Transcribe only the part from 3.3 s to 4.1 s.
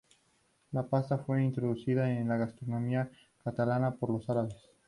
catalana por